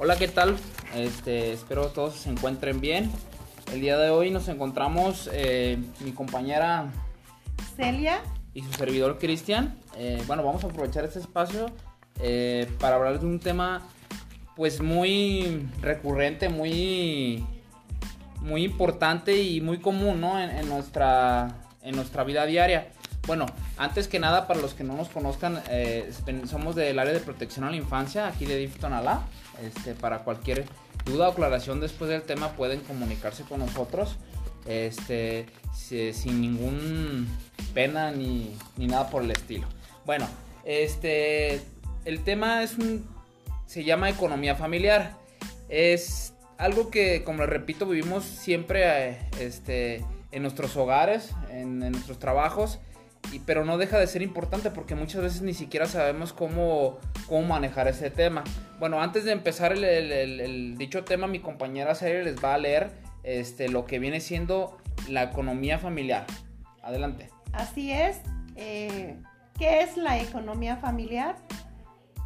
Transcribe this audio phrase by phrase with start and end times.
[0.00, 0.56] Hola, ¿qué tal?
[0.94, 3.10] Este, espero todos se encuentren bien.
[3.72, 6.92] El día de hoy nos encontramos eh, mi compañera
[7.76, 8.20] Celia
[8.54, 9.76] y su servidor Cristian.
[9.96, 11.66] Eh, bueno, vamos a aprovechar este espacio
[12.20, 13.88] eh, para hablar de un tema
[14.54, 17.44] pues muy recurrente, muy,
[18.40, 20.40] muy importante y muy común ¿no?
[20.40, 22.92] en, nuestra, en nuestra vida diaria.
[23.28, 23.44] Bueno,
[23.76, 26.10] antes que nada, para los que no nos conozcan, eh,
[26.50, 29.20] somos del área de protección a la infancia, aquí de DIF Tonalá.
[29.62, 30.64] Este, para cualquier
[31.04, 34.16] duda o aclaración después del tema pueden comunicarse con nosotros.
[34.64, 37.28] Este, sin ningún
[37.74, 39.66] pena ni, ni, nada por el estilo.
[40.06, 40.26] Bueno,
[40.64, 41.60] este,
[42.06, 43.06] el tema es un,
[43.66, 45.18] se llama economía familiar.
[45.68, 52.18] Es algo que, como les repito, vivimos siempre eh, este, en nuestros hogares, en, nuestros
[52.18, 52.78] trabajos,
[53.32, 57.46] y, pero no deja de ser importante porque muchas veces ni siquiera sabemos cómo, cómo
[57.46, 58.44] manejar ese tema.
[58.78, 62.90] Bueno, antes de empezar el, dicho tema, mi compañera Sari les va a leer
[63.22, 66.26] este, lo que viene siendo la economía familiar.
[66.82, 67.30] Adelante.
[67.52, 68.20] Así es.
[68.56, 69.16] Eh,
[69.58, 71.36] ¿Qué es la economía familiar?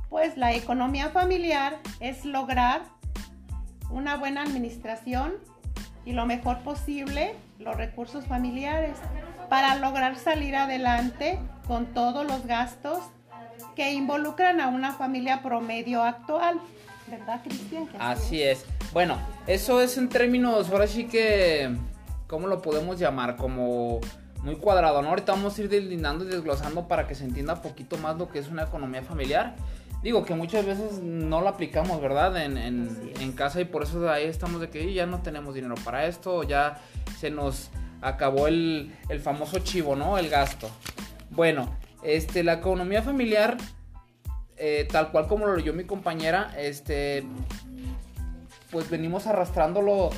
[0.08, 2.82] Pues la economía familiar es lograr
[3.90, 5.34] una buena administración
[6.04, 8.98] y lo mejor posible los recursos familiares
[9.52, 13.00] para lograr salir adelante con todos los gastos
[13.76, 16.58] que involucran a una familia promedio actual.
[17.06, 17.86] ¿Verdad, Cristian?
[17.98, 18.64] Así es.
[18.94, 21.70] Bueno, eso es en términos, ahora sí que,
[22.28, 23.36] ¿cómo lo podemos llamar?
[23.36, 24.00] Como
[24.42, 25.10] muy cuadrado, ¿no?
[25.10, 28.30] Ahorita vamos a ir delineando y desglosando para que se entienda un poquito más lo
[28.30, 29.54] que es una economía familiar.
[30.02, 32.42] Digo que muchas veces no lo aplicamos, ¿verdad?
[32.42, 36.06] En, en, casa y por eso ahí estamos de que ya no tenemos dinero para
[36.06, 36.78] esto, ya
[37.20, 37.70] se nos
[38.02, 40.18] acabó el, el famoso chivo, ¿no?
[40.18, 40.68] El gasto.
[41.30, 43.56] Bueno, este, la economía familiar,
[44.56, 47.24] eh, tal cual como lo leyó mi compañera, este,
[48.70, 50.10] pues venimos arrastrándolo.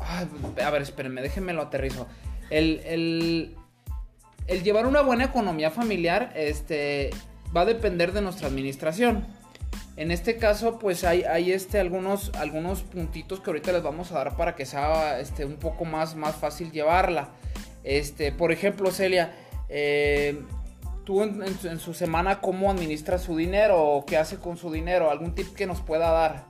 [0.00, 2.08] a ver, espérenme, déjenme lo aterrizo.
[2.48, 3.54] El, el,
[4.46, 7.10] el llevar una buena economía familiar, este,
[7.54, 9.26] va a depender de nuestra administración.
[10.00, 14.14] En este caso, pues hay, hay este, algunos, algunos puntitos que ahorita les vamos a
[14.14, 17.28] dar para que sea este, un poco más, más fácil llevarla.
[17.84, 19.34] Este, por ejemplo, Celia,
[19.68, 20.42] eh,
[21.04, 25.10] tú en, su semana, ¿cómo administra su dinero o qué hace con su dinero?
[25.10, 26.46] ¿Algún tip que nos pueda dar?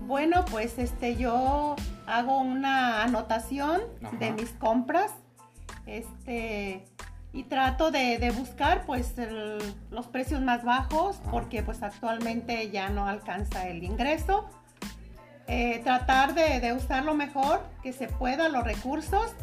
[0.00, 1.76] Bueno, pues este, yo
[2.06, 3.82] hago una anotación
[4.20, 5.10] de mis compras.
[5.84, 6.82] Este,
[7.32, 9.14] y trato de, buscar pues
[9.90, 14.48] los precios más bajos porque pues actualmente ya no alcanza el ingreso.
[15.46, 19.34] Eh, tratar de, de, usar lo mejor que se pueda los recursos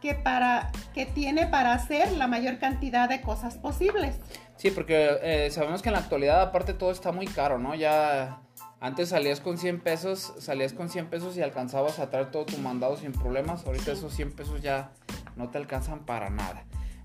[0.00, 4.16] que, para, que tiene para hacer la mayor cantidad de cosas posibles.
[4.56, 7.74] Sí, porque eh, sabemos que en la actualidad aparte todo está muy caro, ¿no?
[7.74, 8.40] Ya
[8.80, 12.58] antes salías con 100 pesos, salías con 100 pesos y alcanzabas a traer todo tu
[12.58, 13.66] mandado sin problemas.
[13.66, 14.92] Ahorita esos 100 pesos ya
[15.36, 16.64] no te alcanzan para nada.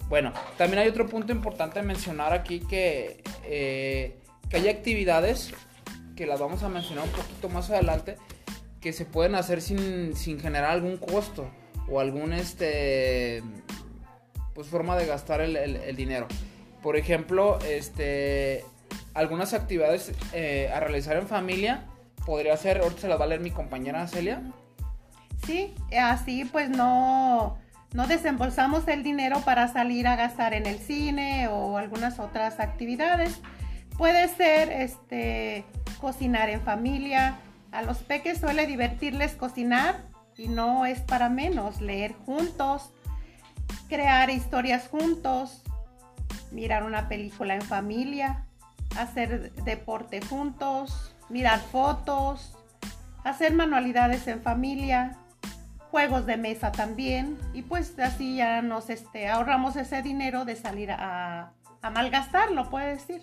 [0.09, 4.17] Bueno, también hay otro punto importante mencionar aquí que, eh,
[4.49, 5.53] que hay actividades
[6.15, 8.17] que las vamos a mencionar un poquito más adelante
[8.83, 11.49] que se pueden hacer sin, generar algún costo
[11.89, 13.41] o algún este
[14.53, 16.27] pues forma de gastar el, dinero.
[16.83, 18.63] Por ejemplo, este
[19.13, 21.85] algunas actividades eh, a realizar en familia
[22.25, 24.41] podría ser, ahorita se las va a leer mi compañera Celia.
[25.45, 27.57] Sí, así pues no
[27.93, 33.39] no desembolsamos el dinero para salir a gastar en el cine o algunas otras actividades.
[33.97, 35.63] Puede ser este,
[36.01, 37.37] cocinar en familia.
[37.71, 40.05] A los peques suele divertirles cocinar
[40.37, 41.81] y no es para menos.
[41.81, 42.91] Leer juntos,
[43.89, 45.61] crear historias juntos,
[46.51, 48.47] mirar una película en familia,
[48.97, 52.57] hacer deporte juntos, mirar fotos,
[53.23, 55.17] hacer manualidades en familia,
[55.91, 60.91] juegos de mesa también y pues así ya nos este, ahorramos ese dinero de salir
[60.91, 63.21] a, a malgastarlo, puede decir.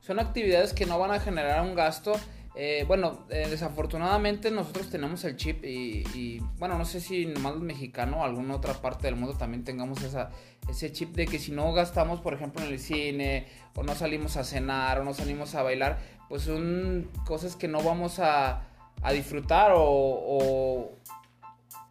[0.00, 2.12] Son actividades que no van a generar un gasto.
[2.56, 7.60] Eh, bueno, eh, desafortunadamente nosotros tenemos el chip y, bueno, no sé si nomás el
[7.60, 11.72] mexicano o alguna otra parte del mundo también tengamos ese chip de que si no
[11.72, 15.62] gastamos, por ejemplo, en el cine o no salimos a cenar o no salimos a
[15.62, 15.98] bailar,
[16.28, 18.66] pues son cosas que no vamos a,
[19.02, 20.90] a disfrutar o,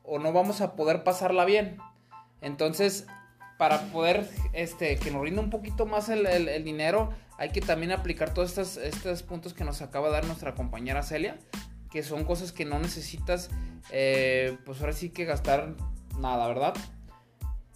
[0.04, 1.78] o no vamos a poder pasarla bien.
[2.42, 3.08] Entonces,
[3.60, 8.34] para poder este, que nos rinda un poquito más el, dinero, hay que también aplicar
[8.34, 11.38] todos estos, estos, puntos que nos acaba de dar nuestra compañera Celia,
[11.92, 13.50] que son cosas que no necesitas,
[13.92, 15.76] eh, pues ahora sí que gastar
[16.18, 16.74] nada, ¿verdad?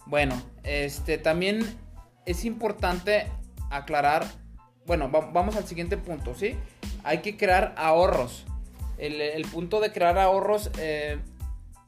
[0.06, 1.62] Bueno, este también
[2.24, 3.26] es importante
[3.70, 4.24] aclarar,
[4.86, 6.56] bueno, vamos al siguiente punto, ¿sí?
[7.02, 8.46] hay que crear ahorros.
[8.96, 11.18] El, punto de crear ahorros, eh,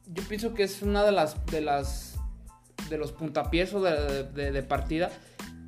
[0.05, 2.06] yo pienso que es una de las, de las,
[2.89, 5.09] de los puntapiés o de, partida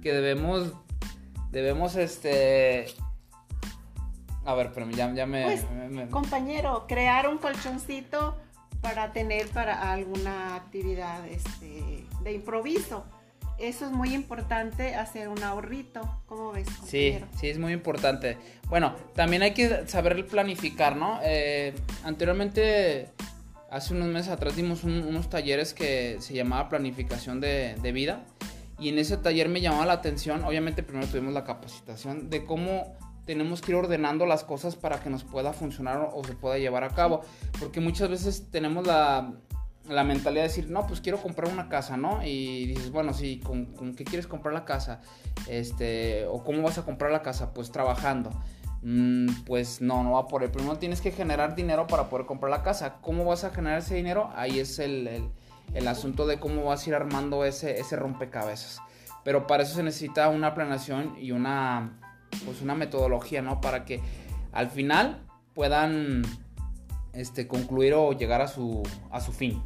[0.02, 0.74] que debemos,
[1.52, 2.86] debemos, este,
[4.46, 8.38] a ver, pero ya, ya me, pues, Compañero, crear un colchoncito
[8.82, 13.06] para tener para alguna actividad este, de improviso.
[13.58, 16.02] Eso es muy importante, hacer un ahorrito.
[16.28, 16.66] ¿Cómo ves?
[16.86, 18.38] Sí, sí, es muy importante.
[18.70, 21.20] Bueno, también hay que saber planificar, ¿no?
[21.24, 21.76] Eh,
[22.06, 23.10] anteriormente,
[23.72, 28.26] hace unos meses atrás dimos unos talleres que se llamaba planificación de, vida.
[28.80, 32.96] Y en ese taller me llamaba la atención, obviamente primero tuvimos la capacitación de cómo
[33.26, 36.84] tenemos que ir ordenando las cosas para que nos pueda funcionar o se pueda llevar
[36.84, 37.22] a cabo.
[37.60, 39.34] Porque muchas veces tenemos la,
[39.88, 42.26] mentalidad de decir, no, pues quiero comprar una casa, ¿no?
[42.26, 45.02] Y dices, bueno, sí, ¿con, qué quieres comprar la casa?
[45.48, 47.54] Este, o cómo vas a comprar la casa?
[47.54, 48.32] Pues trabajando.
[48.82, 52.50] Mm, pues no, no va por el Primero tienes que generar dinero para poder comprar
[52.50, 52.98] la casa.
[53.02, 54.32] ¿Cómo vas a generar ese dinero?
[54.36, 55.30] Ahí es el,
[55.74, 58.80] el, asunto de cómo vas a ir armando ese, ese rompecabezas.
[59.24, 62.00] Pero para eso se necesita una planeación y una
[62.46, 63.60] pues una metodología, ¿no?
[63.60, 64.02] Para que
[64.52, 65.22] al final
[65.54, 66.22] puedan
[67.14, 69.62] este, concluir o llegar a su, a su fin,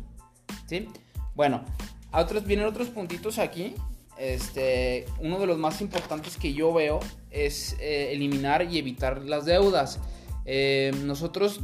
[0.65, 0.87] ¿sí?
[1.35, 1.63] Bueno,
[2.11, 3.75] otros, vienen otros puntitos aquí.
[4.17, 6.99] Este, uno de los más importantes que yo veo
[7.31, 9.99] es eh, eliminar y evitar las deudas.
[10.45, 11.59] Eh, nosotros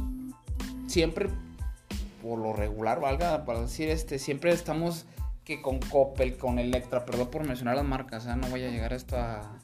[0.86, 1.28] siempre,
[2.22, 5.06] por lo regular, valga para decir, este, siempre estamos
[5.44, 8.36] que con Coppel, con Electra, perdón por mencionar las marcas, ¿eh?
[8.36, 9.58] no voy a llegar a esto a,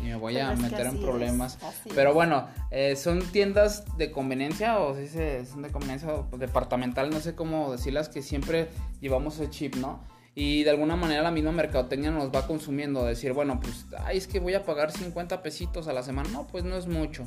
[0.00, 1.58] y me voy a meter en problemas.
[1.94, 7.34] Pero bueno, eh, son tiendas de conveniencia o si son de conveniencia departamental, no sé
[7.34, 8.68] cómo decirlas, que siempre
[9.00, 10.00] llevamos el chip, ¿no?
[10.36, 14.28] Y de alguna manera la misma mercadotecnia nos va consumiendo, decir, bueno, pues, ay, es
[14.28, 16.28] que voy a pagar 50 pesitos a la semana.
[16.28, 17.24] No, pues no es mucho,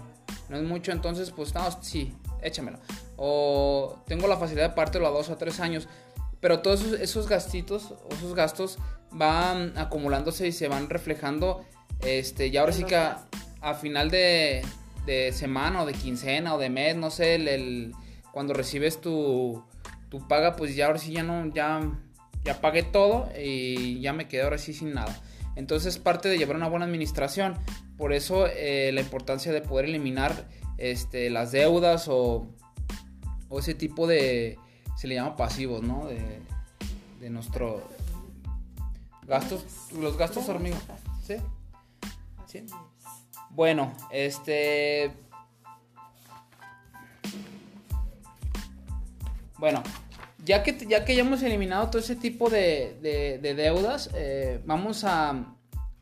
[0.47, 2.79] no es mucho, entonces, pues, no, sí, échamelo.
[3.17, 5.89] O tengo la facilidad de pártelo a dos o tres años.
[6.39, 8.77] Pero todos esos, esos gastitos, esos gastos
[9.11, 11.65] van acumulándose y se van reflejando
[12.01, 14.63] este, y ahora sí que a, final de,
[15.33, 17.94] semana o de quincena o de mes, no sé, el,
[18.31, 19.63] cuando recibes tu,
[20.09, 21.81] tu, paga, pues ya ahora sí ya no, ya,
[22.44, 25.21] ya pagué todo y ya me quedé ahora sí sin nada.
[25.56, 27.57] Entonces parte de llevar una buena administración.
[27.97, 30.47] Por eso eh, la importancia de poder eliminar
[30.77, 32.47] este, las deudas o,
[33.50, 34.57] o, ese tipo de,
[34.95, 36.06] se le llama pasivos, ¿no?
[36.07, 36.39] De,
[37.19, 37.83] de nuestro
[39.27, 40.83] gastos, los gastos hormigas.
[42.47, 42.65] ¿Sí?
[43.51, 45.12] Bueno, este...
[49.57, 49.83] Bueno,
[50.45, 52.97] ya que, ya que hemos eliminado todo ese tipo de,
[53.41, 55.56] deudas, eh, vamos a,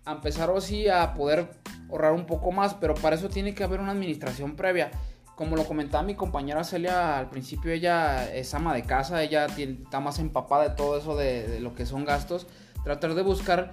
[0.06, 1.50] empezar así a poder
[1.89, 4.92] ahorrar un poco más, pero para eso tiene que haber una administración previa.
[5.36, 10.00] Como lo comentaba mi compañera Celia al principio, ella es ama de casa, ella está
[10.00, 12.48] más empapada de todo eso de, de, lo que son gastos.
[12.83, 13.72] Tratar de buscar,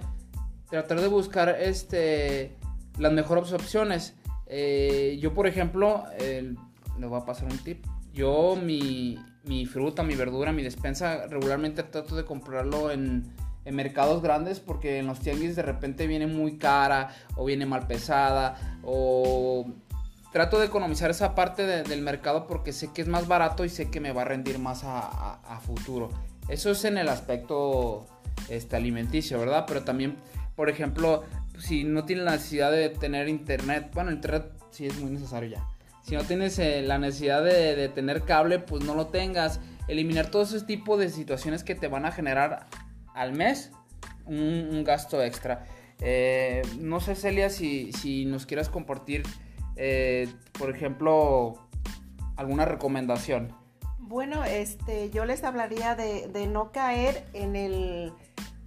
[0.69, 2.57] tratar de buscar este,
[2.99, 4.13] las mejores opciones.
[4.47, 7.85] Eh, yo, por ejemplo, le voy a pasar un tip.
[8.13, 13.33] Yo, mi, mi, fruta, mi verdura, mi despensa, regularmente trato de comprarlo en,
[13.71, 18.79] mercados grandes porque en los tianguis de repente viene muy cara o viene mal pesada
[18.83, 19.65] o
[20.31, 23.89] trato de economizar esa parte del mercado porque sé que es más barato y sé
[23.89, 26.09] que me va a rendir más a, futuro.
[26.47, 28.05] Eso es en el aspecto
[28.49, 29.65] este, alimenticio, ¿verdad?
[29.67, 30.17] Pero también,
[30.55, 31.23] por ejemplo,
[31.57, 35.74] si no tienes la necesidad de tener internet, bueno, internet sí es muy necesario ya.
[36.05, 39.59] Si no tienes eh, la necesidad de, tener cable, pues no lo tengas.
[39.87, 42.67] Eliminar todo ese tipo de situaciones que te van a generar
[43.15, 43.71] al mes
[44.27, 45.65] un, gasto extra.
[45.99, 49.23] Eh, no sé, Celia, si, si nos quieras compartir,
[49.77, 51.67] eh, por ejemplo,
[52.35, 53.55] alguna recomendación.
[53.97, 58.13] Bueno, este, yo les hablaría de, de no caer en el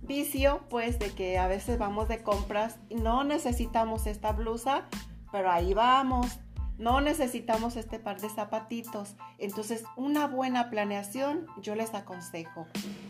[0.03, 4.89] vicio, pues, de que a veces vamos de compras y no necesitamos esta blusa,
[5.31, 6.41] pero ahí vamos.
[6.79, 9.17] No necesitamos este par de zapatitos.
[9.39, 12.67] Entonces, una buena planeación yo les aconsejo.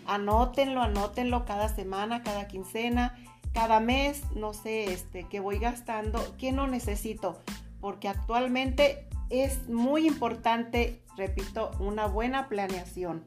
[0.07, 3.15] Anótenlo, anótenlo cada semana, cada quincena,
[3.53, 7.43] cada mes, no sé, este, que voy gastando, que no necesito,
[7.81, 13.25] porque actualmente es muy importante, repito, una buena planeación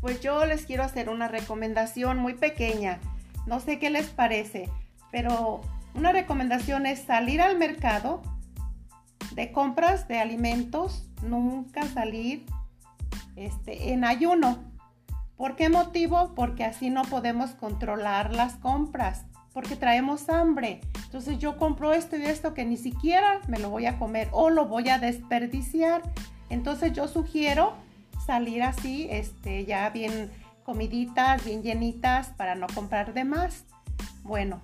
[0.00, 3.00] pues yo les quiero hacer una recomendación muy pequeña.
[3.46, 4.70] No sé qué les parece,
[5.10, 5.60] pero
[5.94, 8.22] una recomendación es salir al mercado
[9.36, 12.46] de compras de alimentos, nunca salir
[13.36, 14.64] este, en ayuno.
[15.36, 16.32] ¿Por qué motivo?
[16.34, 19.26] Porque así no podemos controlar las compras.
[19.52, 20.82] porque traemos hambre.
[21.04, 24.50] Entonces yo compro esto y esto que ni siquiera me lo voy a comer o
[24.50, 26.02] lo voy a desperdiciar.
[26.50, 27.72] Entonces yo sugiero
[28.26, 30.30] salir así, este, ya bien
[30.62, 33.64] comiditas, bien llenitas para no comprar de más.
[34.24, 34.60] Bueno,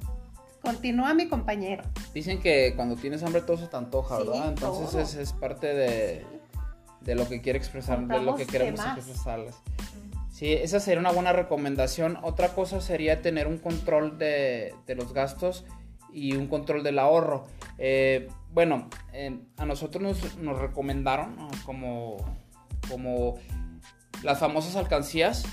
[0.62, 1.83] continúa mi compañero.
[2.14, 4.49] Dicen que cuando tienes hambre todo se te antoja, ¿verdad?
[4.49, 6.25] Entonces es, parte de,
[7.00, 9.54] de, lo que quiere expresar, de lo que queremos expresarles.
[10.31, 12.19] Sí, esa sería una buena recomendación.
[12.23, 15.64] Otra cosa sería tener un control de, de los gastos
[16.12, 17.47] y un control del ahorro.
[17.78, 18.88] Eh, bueno,
[19.57, 22.16] a nosotros nos, nos recomendaron como,
[22.88, 23.37] como
[24.23, 25.45] las famosas alcancías,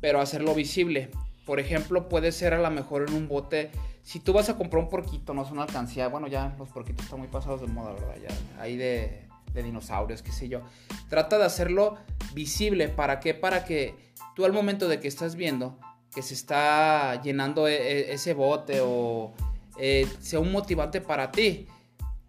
[0.00, 1.10] pero hacerlo visible.
[1.44, 3.70] Por ejemplo, puede ser a lo mejor en un bote.
[4.04, 6.06] Si tú vas a comprar un porquito, no es una alcancía.
[6.08, 8.14] Bueno, ya los porquitos están muy pasados de moda, ¿verdad?
[8.22, 10.60] Ya hay de, de dinosaurios, qué sé yo.
[11.08, 11.96] Trata de hacerlo
[12.34, 12.88] visible.
[12.88, 13.34] ¿Para qué?
[13.34, 13.96] Para que
[14.36, 15.78] tú al momento de que estás viendo
[16.14, 19.34] que se está llenando e, e, ese bote o
[19.78, 21.66] eh, sea un motivante para ti.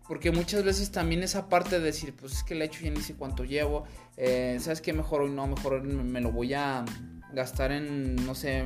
[0.08, 3.02] Porque muchas veces también esa parte de decir, pues es que le hecho ya ni
[3.02, 3.86] sé cuánto llevo,
[4.18, 4.94] eh, ¿sabes qué?
[4.94, 6.86] Mejor hoy no, mejor me lo voy a
[7.34, 8.64] gastar en, no sé,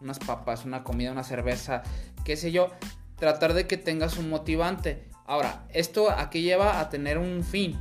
[0.00, 1.82] unas papas, una comida, una cerveza,
[2.24, 2.70] qué sé yo.
[3.16, 5.08] Tratar de que tengas un motivante.
[5.26, 7.78] Ahora, esto aquí lleva a tener un fin.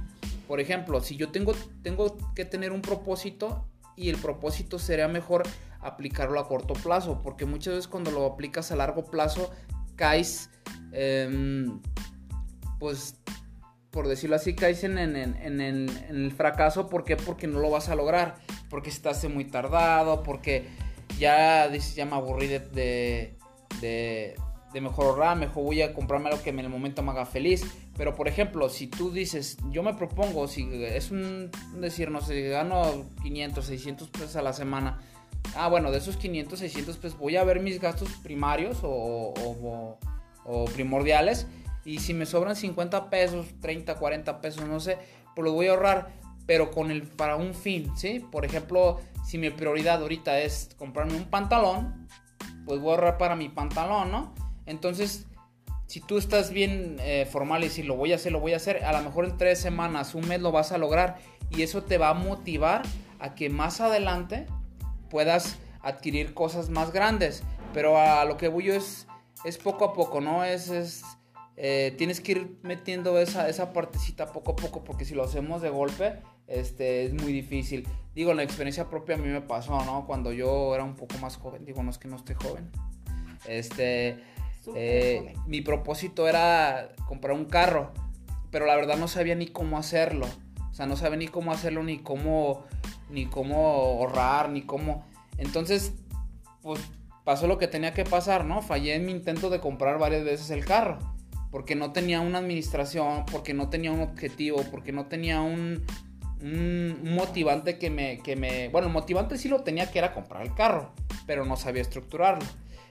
[0.47, 5.43] Por ejemplo, si yo tengo, tengo que tener un propósito y el propósito sería mejor
[5.81, 9.51] aplicarlo a corto plazo, porque muchas veces cuando lo aplicas a largo plazo
[9.95, 10.50] caes,
[10.91, 11.81] em,
[12.79, 13.19] pues,
[13.91, 16.88] por decirlo así, caes en, el, fracaso.
[16.88, 17.17] ¿Por qué?
[17.17, 18.36] Porque no lo vas a lograr,
[18.69, 20.67] porque estás muy tardado, porque
[21.20, 24.36] ya dices, ya me aburrí de, de,
[24.74, 27.66] de, mejor ahorrar, mejor voy a comprarme algo que en el momento me haga feliz.
[27.98, 31.50] Pero por ejemplo, si tú dices, yo me propongo, si es un
[31.80, 35.00] decir, no sé, gano 500, 600 pesos a la semana,
[35.56, 39.98] ah, bueno, de esos 500, 600, pues voy a ver mis gastos primarios o,
[40.74, 41.48] primordiales.
[41.86, 44.98] Y si me sobran 50 pesos, 30, 40 pesos, no sé,
[45.36, 46.10] pues los voy a ahorrar,
[46.46, 48.20] pero con el para un fin, ¿sí?
[48.20, 52.07] Por ejemplo, si mi prioridad ahorita es comprarme un pantalón,
[52.65, 54.34] pues voy a ahorrar para mi pantalón, ¿no?
[54.65, 55.25] Entonces,
[55.86, 58.55] si tú estás bien eh, formal y si lo voy a hacer, lo voy a
[58.55, 61.17] hacer, a lo mejor en tres semanas, un mes lo vas a lograr
[61.50, 62.84] y eso te va a motivar
[63.19, 64.46] a que más adelante
[65.10, 67.43] puedas adquirir cosas más grandes.
[67.74, 69.07] Pero a lo que voy es,
[69.43, 70.46] es poco a poco, ¿no?
[70.46, 71.03] Es, es
[71.57, 75.62] eh, tienes que ir metiendo esa, esa partecita poco a poco, porque si lo hacemos
[75.62, 77.88] de golpe, este, es muy difícil.
[78.16, 80.06] Digo, la experiencia propia a mí me pasó, ¿no?
[80.08, 82.72] Cuando yo era un poco más joven, digo, no es que no esté joven.
[83.48, 84.18] Este,
[84.75, 87.92] eh, mi propósito era comprar un carro,
[88.50, 90.25] pero la verdad no sabía ni cómo hacerlo.
[90.72, 92.66] O sea, no sabía ni cómo hacerlo, ni cómo
[93.10, 95.06] ni cómo ahorrar, ni cómo...
[95.38, 95.94] Entonces,
[96.62, 96.80] pues
[97.24, 98.62] pasó lo que tenía que pasar, ¿no?
[98.62, 101.00] Fallé en mi intento de comprar varias veces el carro,
[101.51, 105.86] porque no tenía una administración, porque no tenía un objetivo, porque no tenía un,
[106.41, 108.70] un motivante que me, que me...
[108.70, 110.91] Bueno, el motivante sí lo tenía que era comprar el carro,
[111.25, 112.46] pero no sabía estructurarlo.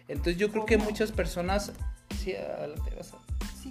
[0.09, 1.73] Entonces yo creo que muchas personas...
[2.19, 3.13] Sí, adelante, vas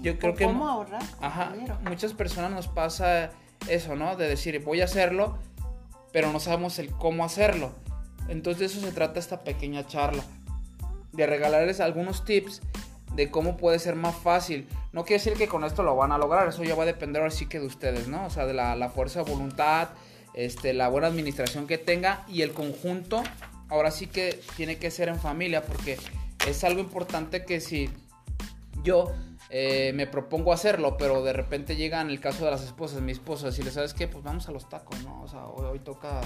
[0.01, 0.45] yo creo que...
[0.45, 1.03] ¿Cómo ahorrar?
[1.21, 1.53] Ajá,
[1.83, 3.31] muchas personas nos pasa
[3.67, 4.15] eso, ¿no?
[4.15, 5.37] De decir, voy a hacerlo,
[6.11, 7.71] pero no sabemos el cómo hacerlo.
[8.27, 10.23] Entonces de eso se trata esta pequeña charla,
[11.11, 12.61] de regalarles algunos tips
[13.15, 14.67] de cómo puede ser más fácil.
[14.91, 17.21] No quiere decir que con esto lo van a lograr, eso ya va a depender
[17.21, 18.25] ahora sí que de ustedes, ¿no?
[18.25, 19.89] O sea, de la, fuerza de voluntad,
[20.33, 23.23] este, la buena administración que tenga y el conjunto,
[23.69, 25.97] ahora sí que tiene que ser en familia, porque
[26.47, 27.89] es algo importante que si
[28.83, 29.13] yo
[29.49, 33.13] eh, me propongo hacerlo, pero de repente llega en el caso de las esposas, mi
[33.13, 35.21] esposa, si le sabes qué, pues vamos a los tacos, ¿no?
[35.21, 36.21] O sea, hoy, toca,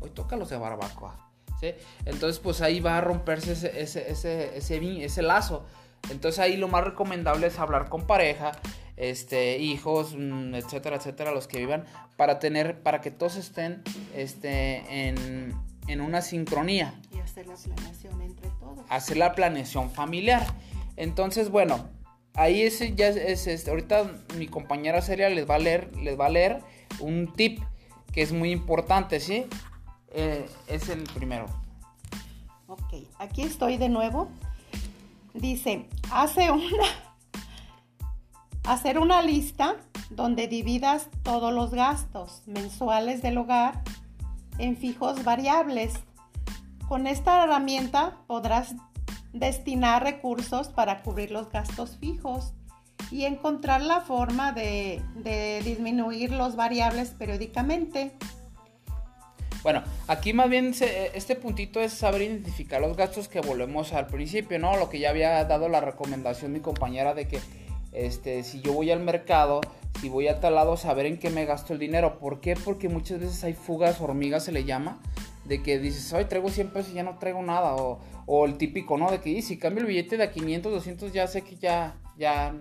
[0.00, 1.72] hoy toca los de barbacoa, ¿sí?
[2.04, 5.64] Entonces, pues ahí va a romperse ese, ese, ese, ese, ese lazo.
[6.10, 8.52] Entonces ahí lo más recomendable es hablar con pareja,
[8.96, 11.84] este, hijos, mm, etcétera, etcétera, los que vivan,
[12.16, 13.82] para tener, para que todos estén
[14.14, 15.54] este, en,
[15.88, 16.94] en una sincronía.
[17.12, 18.84] Y hacer la planeación entre todos.
[18.88, 20.46] Hacer la planeación familiar.
[20.96, 21.88] Entonces, bueno,
[22.34, 26.26] ahí ese ya es, este, ahorita mi compañera seria les va a leer, les va
[26.26, 26.60] a leer
[27.00, 27.60] un tip
[28.12, 29.46] que es muy importante, ¿sí?
[30.12, 31.46] Eh, es el primero.
[32.68, 34.28] Ok, aquí estoy de nuevo.
[35.34, 36.86] Dice, hace una,
[38.64, 39.76] hacer una lista
[40.10, 43.82] donde dividas todos los gastos mensuales del hogar
[44.58, 45.94] en fijos variables.
[46.88, 48.74] Con esta herramienta podrás
[49.32, 52.52] destinar recursos para cubrir los gastos fijos
[53.10, 55.02] y encontrar la forma de,
[55.64, 58.16] disminuir los variables periódicamente.
[59.64, 60.74] Bueno, aquí más bien
[61.14, 64.76] este puntito es saber identificar los gastos que volvemos al principio, ¿no?
[64.76, 67.40] Lo que ya había dado la recomendación mi compañera de que
[67.92, 69.62] este, si yo voy al mercado,
[70.02, 72.18] si voy a tal lado, saber en qué me gasto el dinero.
[72.18, 72.56] ¿Por qué?
[72.56, 75.00] Porque muchas veces hay fugas, hormigas se le llama,
[75.46, 77.74] de que dices, hoy traigo 100 pesos y ya no traigo nada.
[77.74, 79.10] O, o el típico, ¿no?
[79.10, 82.54] De que si cambio el billete de a 500, 200, ya sé que ya, ya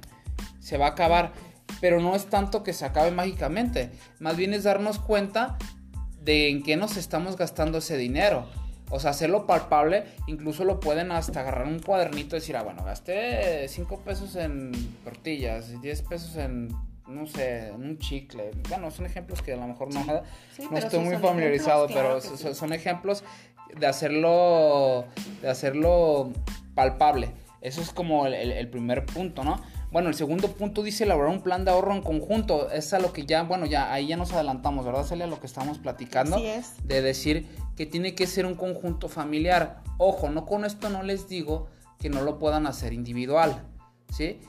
[0.62, 1.34] se va a acabar.
[1.82, 3.92] Pero no es tanto que se acabe mágicamente.
[4.20, 5.58] Más bien es darnos cuenta
[6.24, 8.46] de en qué nos estamos gastando ese dinero.
[8.90, 12.84] O sea, hacerlo palpable, incluso lo pueden hasta agarrar un cuadernito y decir, ah, bueno,
[12.84, 14.72] gasté 5 pesos en
[15.04, 16.70] tortillas, 10 pesos en,
[17.08, 18.52] no sé, en un chicle.
[18.70, 23.24] Bueno, son ejemplos que a lo mejor no, no estoy muy familiarizado, pero son, ejemplos
[23.76, 25.06] de hacerlo,
[25.42, 26.32] de hacerlo
[26.76, 27.32] palpable.
[27.62, 29.60] Eso es como el primer punto, ¿no?
[29.94, 32.72] Bueno, el segundo punto dice elaborar un plan de ahorro en conjunto.
[32.72, 35.28] Es a lo que ya, bueno, ya ahí ya nos adelantamos, ¿verdad, Celia?
[35.28, 36.38] Lo que estamos platicando.
[36.38, 36.74] Así es.
[36.84, 39.84] De decir que tiene que ser un conjunto familiar.
[40.00, 41.68] Ojo, no con esto no les digo
[42.00, 43.68] que no lo puedan hacer individual,
[44.12, 44.42] ¿sí?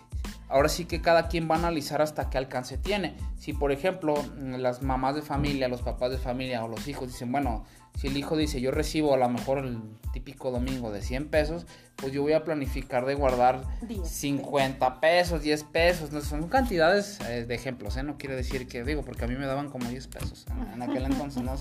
[0.49, 3.15] Ahora sí que cada quien va a analizar hasta qué alcance tiene.
[3.37, 7.31] Si por ejemplo las mamás de familia, los papás de familia o los hijos dicen,
[7.31, 9.81] bueno, si el hijo dice yo recibo a lo mejor el
[10.13, 13.65] típico domingo de 100 pesos, pues yo voy a planificar de guardar
[14.05, 18.03] 50 pesos, 10 pesos, no, son cantidades eh, de ejemplos, ¿eh?
[18.03, 21.05] no quiere decir que digo, porque a mí me daban como 10 pesos en, aquel
[21.05, 21.55] entonces, ¿no?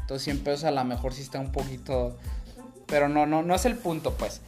[0.00, 2.16] entonces 100 pesos a lo mejor sí está un poquito,
[2.86, 4.40] pero no, no, no es el punto pues,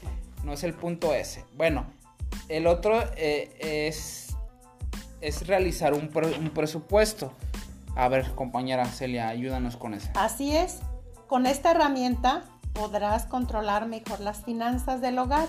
[0.44, 1.44] no es el punto ese.
[1.56, 1.86] Bueno,
[2.48, 4.34] el otro eh, es,
[5.20, 7.32] es realizar un, un presupuesto.
[7.94, 10.08] A ver, compañera Celia, ayúdanos con eso.
[10.14, 10.80] Así es.
[11.32, 15.48] Con esta herramienta podrás controlar mejor las finanzas del hogar.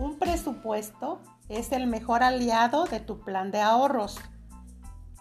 [0.00, 4.18] Un presupuesto es el mejor aliado de tu plan de ahorros,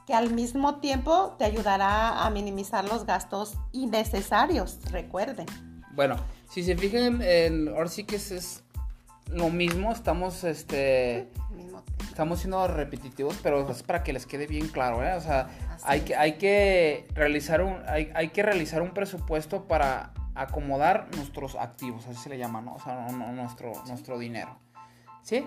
[0.07, 5.45] que al mismo tiempo te ayudará a minimizar los gastos innecesarios, recuerden.
[5.91, 6.15] Bueno,
[6.49, 8.63] si se fijan, en, ahora sí que es,
[9.27, 11.31] lo mismo, estamos este
[12.07, 15.13] estamos siendo repetitivos, pero es para que les quede bien claro, ¿eh?
[15.13, 15.49] O sea,
[15.84, 21.56] hay que, hay que realizar un hay, hay que realizar un presupuesto para acomodar nuestros
[21.56, 22.75] activos, así se le llama, ¿no?
[22.75, 24.58] O sea, nuestro, nuestro dinero.
[25.21, 25.45] ¿Sí?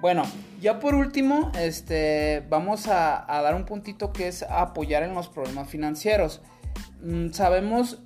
[0.00, 0.22] Bueno,
[0.60, 5.68] ya por último, este, vamos a, dar un puntito que es apoyar en los problemas
[5.68, 6.40] financieros.
[7.02, 8.00] Mm, sabemos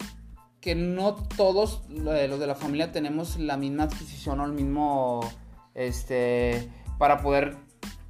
[0.60, 5.20] que no todos los de la familia tenemos la misma adquisición o el mismo,
[5.74, 6.70] este,
[7.02, 7.56] para poder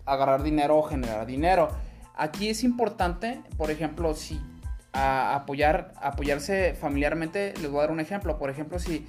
[0.04, 1.70] agarrar dinero o generar dinero.
[2.14, 4.38] Aquí es importante, por ejemplo, si
[4.92, 8.36] apoyar, apoyarse familiarmente, les voy a dar un ejemplo.
[8.36, 9.06] Por ejemplo, si,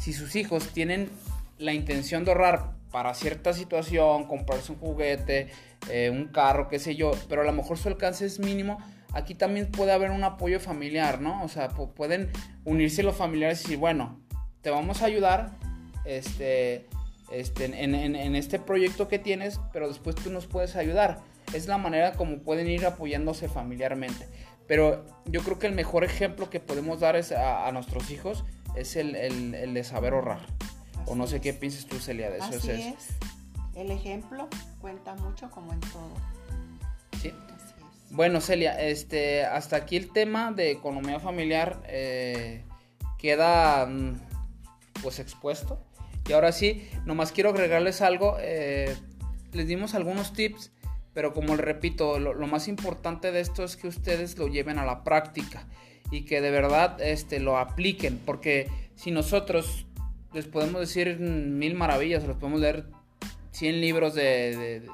[0.00, 1.10] si sus hijos tienen
[1.58, 5.48] la intención de ahorrar para cierta situación, comprarse un juguete,
[5.90, 8.78] eh, un carro, qué sé yo, pero a lo mejor su alcance es mínimo,
[9.12, 11.44] aquí también puede haber un apoyo familiar, ¿no?
[11.44, 12.30] O sea, pueden
[12.64, 14.18] unirse los familiares y decir, bueno,
[14.62, 15.50] te vamos a ayudar
[16.06, 16.86] este,
[17.30, 21.20] este, en, en, este proyecto que tienes, pero después tú nos puedes ayudar.
[21.52, 24.28] Es la manera como pueden ir apoyándose familiarmente.
[24.66, 28.96] Pero yo creo que el mejor ejemplo que podemos dar es a, nuestros hijos es
[28.96, 29.12] el,
[29.74, 30.40] de saber ahorrar.
[31.06, 32.48] o no sé qué piensas tú, Celia, de eso.
[32.48, 33.08] Así es,
[33.74, 34.48] El ejemplo
[34.80, 36.10] cuenta mucho como en todo.
[37.22, 37.32] Sí.
[38.10, 42.64] Bueno, Celia, este, hasta aquí el tema de economía familiar eh,
[43.18, 44.20] queda mm,
[45.02, 45.80] pues expuesto.
[46.28, 48.36] Y ahora sí, nomás quiero agregarles algo.
[48.40, 48.94] Eh,
[49.52, 50.72] les dimos algunos tips
[51.16, 55.02] pero como repito, lo, más importante de esto es que ustedes lo lleven a la
[55.02, 55.66] práctica
[56.10, 59.86] y que de verdad este, lo apliquen, porque si nosotros
[60.34, 62.84] les podemos decir mil maravillas, les podemos leer
[63.52, 64.86] 100 libros de,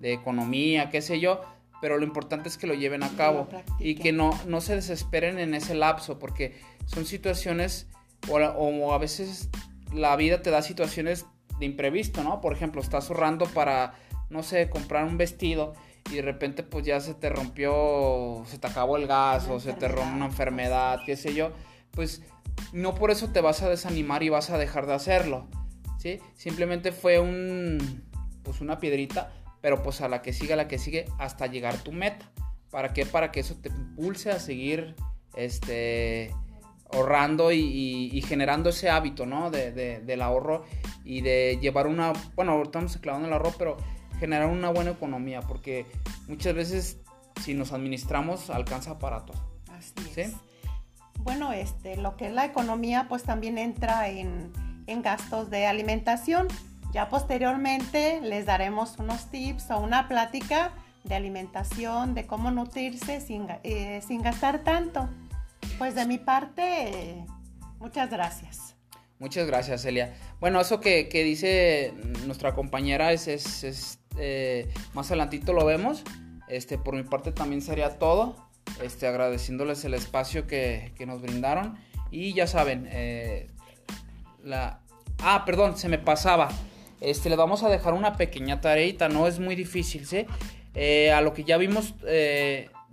[0.00, 1.42] economía, qué sé yo,
[1.80, 3.48] pero lo importante es que lo lleven a cabo
[3.80, 6.54] y que no, no se desesperen en ese lapso, porque
[6.86, 7.88] son situaciones
[8.28, 9.48] o, o, a veces
[9.94, 11.26] la vida te da situaciones
[11.58, 12.40] de imprevisto, ¿no?
[12.40, 13.94] Por ejemplo, estás ahorrando para
[14.30, 15.74] no sé, comprar un vestido
[16.10, 19.72] y de repente pues ya se te rompió, se te acabó el gas o se
[19.72, 21.52] te rompe una enfermedad, qué sé yo,
[21.92, 22.22] pues
[22.72, 25.48] no por eso te vas a desanimar y vas a dejar de hacerlo,
[25.98, 26.20] ¿sí?
[26.34, 28.04] Simplemente fue un,
[28.42, 31.74] pues una piedrita, pero pues a la que sigue, a la que sigue, hasta llegar
[31.74, 32.30] a tu meta.
[32.70, 33.06] ¿Para qué?
[33.06, 34.96] Para que eso te impulse a seguir,
[35.36, 36.34] este,
[36.92, 39.50] ahorrando y, generando ese hábito, ¿no?
[39.50, 40.64] De, del ahorro
[41.04, 43.76] y de llevar una, bueno, ahorita estamos clavando el ahorro, pero
[44.18, 45.86] generar una buena economía, porque
[46.28, 46.98] muchas veces
[47.40, 49.38] si nos administramos alcanza para todo.
[49.76, 50.32] Así es.
[51.20, 54.52] Bueno, este, lo que es la economía pues también entra en,
[55.02, 56.48] gastos de alimentación.
[56.92, 63.46] Ya posteriormente les daremos unos tips o una plática de alimentación, de cómo nutrirse sin,
[63.62, 65.08] eh, sin gastar tanto.
[65.78, 67.24] Pues de mi parte,
[67.78, 68.76] muchas gracias.
[69.18, 70.14] Muchas gracias, Celia.
[70.38, 71.94] Bueno, eso que, dice
[72.26, 76.04] nuestra compañera es, eh, más adelantito lo vemos.
[76.48, 78.36] Este, por mi parte también sería todo.
[78.82, 81.76] Este, agradeciéndoles el espacio que, nos brindaron.
[82.10, 83.50] Y ya saben, eh,
[84.42, 84.80] la...
[85.18, 86.50] Ah, perdón, se me pasaba.
[87.00, 90.26] Este, le vamos a dejar una pequeña tareita, no es muy difícil, ¿sí?
[90.74, 91.94] Eh, a lo que ya vimos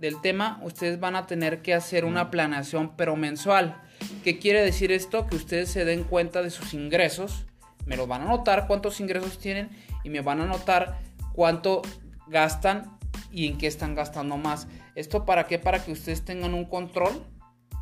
[0.02, 3.80] del tema, ustedes van a tener que hacer una planeación, pero mensual.
[4.24, 5.28] ¿Qué quiere decir esto?
[5.28, 7.46] Que ustedes se den cuenta de sus ingresos,
[7.86, 9.70] me lo van a anotar cuántos ingresos tienen
[10.02, 10.98] y me van a anotar
[11.32, 11.82] cuánto
[12.26, 12.98] gastan
[13.30, 14.66] y en qué están gastando más.
[14.96, 15.60] ¿Esto para qué?
[15.60, 17.22] Para que ustedes tengan un control.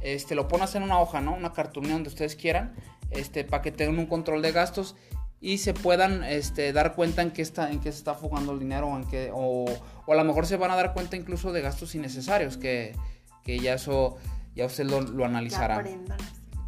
[0.03, 1.33] Este, lo pones en una hoja, ¿no?
[1.33, 2.75] Una cartulina donde ustedes quieran.
[3.11, 4.95] Este, para que tengan un control de gastos
[5.41, 8.59] y se puedan este, dar cuenta en qué, está, en qué se está fugando el
[8.59, 9.67] dinero o, en qué, o,
[10.07, 12.95] a lo mejor se van a dar cuenta incluso de gastos innecesarios, que,
[13.43, 14.19] que ya eso,
[14.55, 15.83] ya usted lo, lo analizará.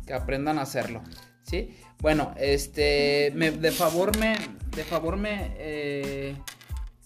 [0.06, 1.02] Que aprendan, a hacerlo.
[1.42, 1.76] ¿Sí?
[2.00, 4.36] Bueno, este, me, de favor me,
[4.74, 6.36] de favor me, eh,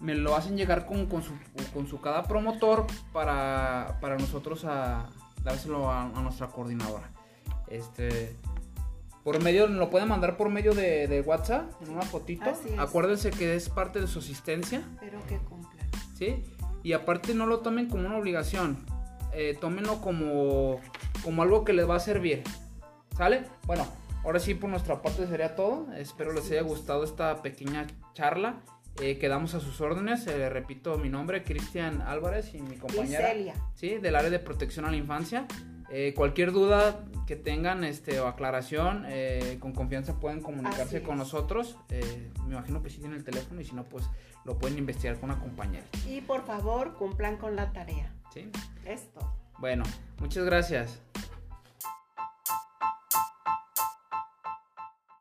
[0.00, 1.32] me lo hacen llegar con, con, su,
[1.74, 5.10] con su cada promotor para, para nosotros a
[5.42, 7.10] dárselo a, a nuestra coordinadora.
[7.68, 8.36] Este,
[9.26, 12.44] por medio, lo pueden mandar por medio de, WhatsApp, en una fotito.
[12.78, 14.84] Acuérdense que es parte de su asistencia.
[15.00, 15.84] Pero que cumplan.
[16.14, 16.44] ¿Sí?
[16.84, 18.86] Y aparte no lo tomen como una obligación.
[19.32, 20.80] Eh, tómenlo como,
[21.24, 22.44] como algo que les va a servir.
[23.16, 23.46] ¿Sale?
[23.64, 23.84] Bueno,
[24.22, 25.92] ahora sí por nuestra parte sería todo.
[25.96, 28.60] Espero les haya gustado esta pequeña charla.
[29.02, 30.24] Eh, quedamos a sus órdenes.
[30.28, 33.34] Eh, repito mi nombre, Cristian Álvarez y mi compañera.
[33.74, 35.48] Sí, del área de protección a la infancia.
[35.90, 41.76] Eh, cualquier duda que tengan este, o aclaración, eh, con confianza pueden comunicarse con nosotros.
[41.90, 44.04] Eh, me imagino que sí tienen el teléfono y si no, pues
[44.44, 45.84] lo pueden investigar con una compañera.
[46.06, 48.12] Y por favor, cumplan con la tarea.
[48.32, 48.50] Sí.
[48.84, 49.20] Esto.
[49.58, 49.84] Bueno,
[50.20, 51.00] muchas gracias.